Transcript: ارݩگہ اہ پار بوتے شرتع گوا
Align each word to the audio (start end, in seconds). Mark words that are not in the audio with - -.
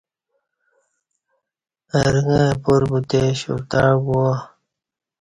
ارݩگہ 1.99 2.39
اہ 2.49 2.57
پار 2.63 2.81
بوتے 2.89 3.21
شرتع 3.39 3.85
گوا 4.03 4.31